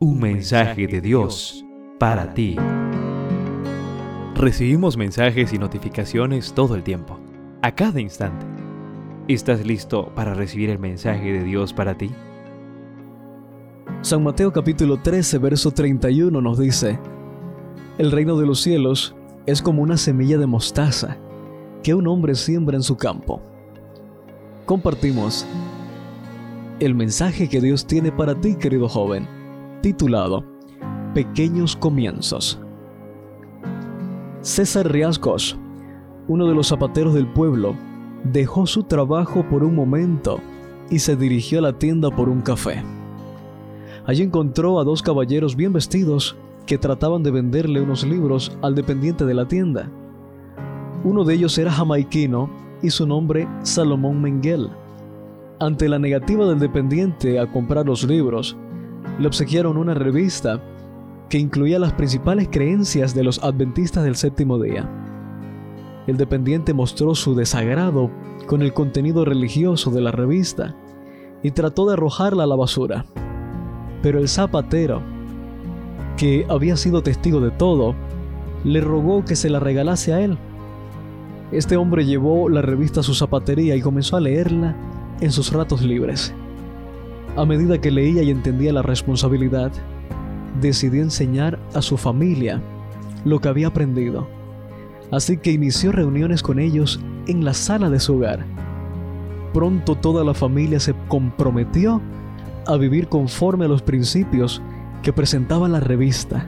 Un 0.00 0.20
mensaje 0.20 0.86
de 0.86 1.00
Dios 1.00 1.64
para 1.98 2.32
ti. 2.32 2.54
Recibimos 4.36 4.96
mensajes 4.96 5.52
y 5.52 5.58
notificaciones 5.58 6.52
todo 6.52 6.76
el 6.76 6.84
tiempo, 6.84 7.18
a 7.62 7.74
cada 7.74 8.00
instante. 8.00 8.46
¿Estás 9.26 9.66
listo 9.66 10.12
para 10.14 10.34
recibir 10.34 10.70
el 10.70 10.78
mensaje 10.78 11.32
de 11.32 11.42
Dios 11.42 11.72
para 11.72 11.98
ti? 11.98 12.12
San 14.02 14.22
Mateo 14.22 14.52
capítulo 14.52 14.98
13, 14.98 15.38
verso 15.38 15.72
31 15.72 16.40
nos 16.40 16.60
dice, 16.60 17.00
El 17.98 18.12
reino 18.12 18.36
de 18.36 18.46
los 18.46 18.60
cielos 18.60 19.16
es 19.46 19.60
como 19.60 19.82
una 19.82 19.96
semilla 19.96 20.38
de 20.38 20.46
mostaza 20.46 21.16
que 21.82 21.94
un 21.94 22.06
hombre 22.06 22.36
siembra 22.36 22.76
en 22.76 22.84
su 22.84 22.96
campo. 22.96 23.42
Compartimos 24.64 25.44
el 26.78 26.94
mensaje 26.94 27.48
que 27.48 27.60
Dios 27.60 27.84
tiene 27.84 28.12
para 28.12 28.40
ti, 28.40 28.54
querido 28.54 28.88
joven 28.88 29.37
titulado 29.80 30.44
Pequeños 31.14 31.76
Comienzos. 31.76 32.60
César 34.40 34.90
Riascos, 34.90 35.56
uno 36.26 36.46
de 36.46 36.54
los 36.54 36.68
zapateros 36.68 37.14
del 37.14 37.26
pueblo, 37.26 37.74
dejó 38.24 38.66
su 38.66 38.82
trabajo 38.82 39.44
por 39.48 39.62
un 39.62 39.74
momento 39.74 40.40
y 40.90 40.98
se 40.98 41.16
dirigió 41.16 41.60
a 41.60 41.62
la 41.62 41.78
tienda 41.78 42.10
por 42.10 42.28
un 42.28 42.40
café. 42.40 42.82
Allí 44.06 44.22
encontró 44.22 44.80
a 44.80 44.84
dos 44.84 45.02
caballeros 45.02 45.54
bien 45.54 45.72
vestidos 45.72 46.36
que 46.66 46.78
trataban 46.78 47.22
de 47.22 47.30
venderle 47.30 47.80
unos 47.80 48.04
libros 48.04 48.56
al 48.62 48.74
dependiente 48.74 49.24
de 49.24 49.34
la 49.34 49.46
tienda. 49.46 49.90
Uno 51.04 51.24
de 51.24 51.34
ellos 51.34 51.56
era 51.58 51.70
jamaiquino 51.70 52.50
y 52.82 52.90
su 52.90 53.06
nombre 53.06 53.46
Salomón 53.62 54.20
Menguel. 54.20 54.68
Ante 55.60 55.88
la 55.88 55.98
negativa 55.98 56.46
del 56.46 56.58
dependiente 56.58 57.38
a 57.38 57.50
comprar 57.50 57.86
los 57.86 58.04
libros, 58.04 58.56
le 59.18 59.26
obsequiaron 59.26 59.76
una 59.76 59.94
revista 59.94 60.62
que 61.28 61.38
incluía 61.38 61.78
las 61.78 61.92
principales 61.92 62.48
creencias 62.50 63.14
de 63.14 63.24
los 63.24 63.42
adventistas 63.42 64.04
del 64.04 64.16
séptimo 64.16 64.58
día. 64.58 64.88
El 66.06 66.16
dependiente 66.16 66.72
mostró 66.72 67.14
su 67.14 67.34
desagrado 67.34 68.10
con 68.46 68.62
el 68.62 68.72
contenido 68.72 69.24
religioso 69.24 69.90
de 69.90 70.00
la 70.00 70.10
revista 70.10 70.74
y 71.42 71.50
trató 71.50 71.86
de 71.86 71.94
arrojarla 71.94 72.44
a 72.44 72.46
la 72.46 72.56
basura. 72.56 73.04
Pero 74.02 74.18
el 74.18 74.28
zapatero, 74.28 75.02
que 76.16 76.46
había 76.48 76.76
sido 76.76 77.02
testigo 77.02 77.40
de 77.40 77.50
todo, 77.50 77.94
le 78.64 78.80
rogó 78.80 79.24
que 79.24 79.36
se 79.36 79.50
la 79.50 79.60
regalase 79.60 80.14
a 80.14 80.20
él. 80.20 80.38
Este 81.52 81.76
hombre 81.76 82.06
llevó 82.06 82.48
la 82.48 82.62
revista 82.62 83.00
a 83.00 83.02
su 83.02 83.14
zapatería 83.14 83.76
y 83.76 83.82
comenzó 83.82 84.16
a 84.16 84.20
leerla 84.20 84.76
en 85.20 85.30
sus 85.30 85.52
ratos 85.52 85.82
libres. 85.82 86.34
A 87.38 87.44
medida 87.44 87.80
que 87.80 87.92
leía 87.92 88.24
y 88.24 88.32
entendía 88.32 88.72
la 88.72 88.82
responsabilidad, 88.82 89.70
decidió 90.60 91.02
enseñar 91.02 91.56
a 91.72 91.80
su 91.80 91.96
familia 91.96 92.60
lo 93.24 93.38
que 93.38 93.48
había 93.48 93.68
aprendido. 93.68 94.26
Así 95.12 95.36
que 95.36 95.52
inició 95.52 95.92
reuniones 95.92 96.42
con 96.42 96.58
ellos 96.58 96.98
en 97.28 97.44
la 97.44 97.54
sala 97.54 97.90
de 97.90 98.00
su 98.00 98.16
hogar. 98.16 98.44
Pronto 99.54 99.94
toda 99.94 100.24
la 100.24 100.34
familia 100.34 100.80
se 100.80 100.96
comprometió 101.06 102.02
a 102.66 102.76
vivir 102.76 103.06
conforme 103.06 103.66
a 103.66 103.68
los 103.68 103.82
principios 103.82 104.60
que 105.04 105.12
presentaba 105.12 105.68
la 105.68 105.78
revista. 105.78 106.44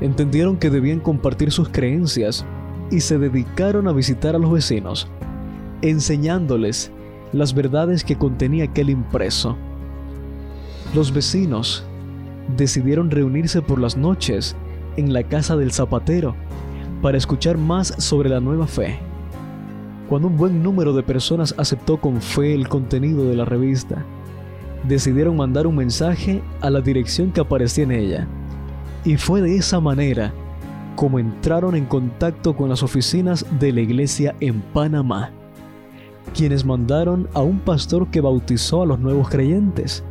Entendieron 0.00 0.56
que 0.56 0.70
debían 0.70 1.00
compartir 1.00 1.50
sus 1.50 1.68
creencias 1.68 2.46
y 2.92 3.00
se 3.00 3.18
dedicaron 3.18 3.88
a 3.88 3.92
visitar 3.92 4.36
a 4.36 4.38
los 4.38 4.52
vecinos, 4.52 5.08
enseñándoles 5.82 6.92
las 7.32 7.54
verdades 7.54 8.04
que 8.04 8.14
contenía 8.14 8.66
aquel 8.66 8.90
impreso. 8.90 9.58
Los 10.94 11.12
vecinos 11.12 11.84
decidieron 12.56 13.12
reunirse 13.12 13.62
por 13.62 13.80
las 13.80 13.96
noches 13.96 14.56
en 14.96 15.12
la 15.12 15.22
casa 15.22 15.56
del 15.56 15.70
zapatero 15.70 16.34
para 17.00 17.16
escuchar 17.16 17.56
más 17.58 17.94
sobre 17.98 18.28
la 18.28 18.40
nueva 18.40 18.66
fe. 18.66 18.98
Cuando 20.08 20.26
un 20.26 20.36
buen 20.36 20.62
número 20.64 20.92
de 20.92 21.04
personas 21.04 21.54
aceptó 21.56 22.00
con 22.00 22.20
fe 22.20 22.54
el 22.54 22.68
contenido 22.68 23.24
de 23.28 23.36
la 23.36 23.44
revista, 23.44 24.04
decidieron 24.88 25.36
mandar 25.36 25.68
un 25.68 25.76
mensaje 25.76 26.42
a 26.60 26.70
la 26.70 26.80
dirección 26.80 27.30
que 27.30 27.40
aparecía 27.40 27.84
en 27.84 27.92
ella. 27.92 28.26
Y 29.04 29.16
fue 29.16 29.40
de 29.42 29.56
esa 29.56 29.80
manera 29.80 30.32
como 30.96 31.20
entraron 31.20 31.76
en 31.76 31.86
contacto 31.86 32.56
con 32.56 32.68
las 32.68 32.82
oficinas 32.82 33.46
de 33.60 33.72
la 33.72 33.80
iglesia 33.80 34.34
en 34.40 34.60
Panamá, 34.60 35.30
quienes 36.34 36.64
mandaron 36.64 37.28
a 37.32 37.40
un 37.42 37.60
pastor 37.60 38.08
que 38.08 38.20
bautizó 38.20 38.82
a 38.82 38.86
los 38.86 38.98
nuevos 38.98 39.28
creyentes. 39.28 40.04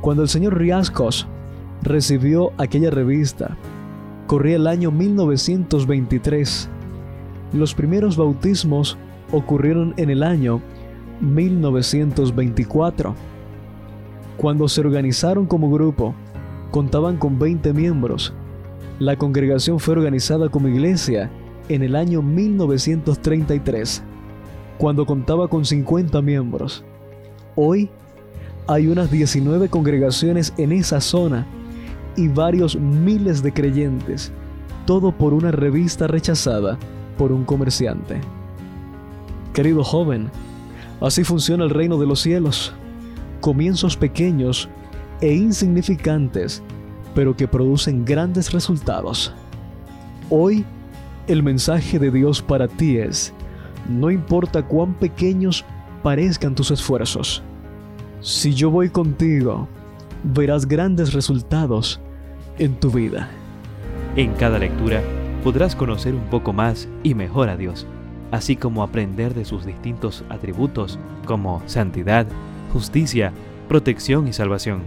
Cuando 0.00 0.22
el 0.22 0.28
señor 0.30 0.56
Riascos 0.56 1.26
recibió 1.82 2.52
aquella 2.56 2.90
revista, 2.90 3.56
corría 4.26 4.56
el 4.56 4.66
año 4.66 4.90
1923. 4.90 6.70
Los 7.52 7.74
primeros 7.74 8.16
bautismos 8.16 8.96
ocurrieron 9.30 9.92
en 9.98 10.08
el 10.08 10.22
año 10.22 10.62
1924. 11.20 13.14
Cuando 14.38 14.68
se 14.68 14.80
organizaron 14.80 15.44
como 15.44 15.70
grupo, 15.70 16.14
contaban 16.70 17.18
con 17.18 17.38
20 17.38 17.74
miembros. 17.74 18.32
La 18.98 19.16
congregación 19.16 19.80
fue 19.80 19.92
organizada 19.92 20.48
como 20.48 20.68
iglesia 20.68 21.30
en 21.68 21.82
el 21.82 21.94
año 21.94 22.22
1933, 22.22 24.02
cuando 24.78 25.04
contaba 25.04 25.48
con 25.48 25.66
50 25.66 26.22
miembros. 26.22 26.84
Hoy 27.54 27.90
hay 28.70 28.86
unas 28.86 29.10
19 29.10 29.68
congregaciones 29.68 30.54
en 30.56 30.70
esa 30.70 31.00
zona 31.00 31.44
y 32.16 32.28
varios 32.28 32.76
miles 32.76 33.42
de 33.42 33.52
creyentes, 33.52 34.30
todo 34.86 35.10
por 35.10 35.34
una 35.34 35.50
revista 35.50 36.06
rechazada 36.06 36.78
por 37.18 37.32
un 37.32 37.44
comerciante. 37.44 38.20
Querido 39.52 39.82
joven, 39.82 40.30
así 41.00 41.24
funciona 41.24 41.64
el 41.64 41.70
reino 41.70 41.98
de 41.98 42.06
los 42.06 42.20
cielos. 42.20 42.72
Comienzos 43.40 43.96
pequeños 43.96 44.68
e 45.20 45.34
insignificantes, 45.34 46.62
pero 47.12 47.34
que 47.34 47.48
producen 47.48 48.04
grandes 48.04 48.52
resultados. 48.52 49.34
Hoy, 50.28 50.64
el 51.26 51.42
mensaje 51.42 51.98
de 51.98 52.12
Dios 52.12 52.40
para 52.40 52.68
ti 52.68 52.98
es, 52.98 53.32
no 53.88 54.12
importa 54.12 54.62
cuán 54.62 54.94
pequeños 54.94 55.64
parezcan 56.04 56.54
tus 56.54 56.70
esfuerzos, 56.70 57.42
si 58.20 58.54
yo 58.54 58.70
voy 58.70 58.90
contigo, 58.90 59.66
verás 60.22 60.66
grandes 60.66 61.12
resultados 61.14 62.00
en 62.58 62.74
tu 62.74 62.90
vida. 62.90 63.30
En 64.16 64.32
cada 64.34 64.58
lectura 64.58 65.02
podrás 65.42 65.74
conocer 65.74 66.14
un 66.14 66.24
poco 66.24 66.52
más 66.52 66.88
y 67.02 67.14
mejor 67.14 67.48
a 67.48 67.56
Dios, 67.56 67.86
así 68.30 68.56
como 68.56 68.82
aprender 68.82 69.34
de 69.34 69.44
sus 69.44 69.64
distintos 69.64 70.24
atributos 70.28 70.98
como 71.24 71.62
santidad, 71.66 72.26
justicia, 72.72 73.32
protección 73.68 74.28
y 74.28 74.34
salvación. 74.34 74.82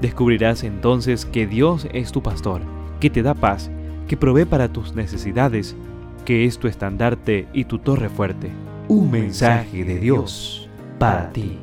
Descubrirás 0.00 0.62
entonces 0.62 1.26
que 1.26 1.46
Dios 1.46 1.86
es 1.92 2.10
tu 2.12 2.22
pastor, 2.22 2.62
que 3.00 3.10
te 3.10 3.22
da 3.22 3.34
paz, 3.34 3.70
que 4.08 4.16
provee 4.16 4.46
para 4.46 4.68
tus 4.68 4.94
necesidades, 4.94 5.76
que 6.24 6.46
es 6.46 6.58
tu 6.58 6.68
estandarte 6.68 7.48
y 7.52 7.64
tu 7.64 7.78
torre 7.78 8.08
fuerte. 8.08 8.50
Un 8.88 9.10
mensaje 9.10 9.84
de 9.84 9.98
Dios 9.98 10.68
para 10.98 11.30
ti. 11.32 11.58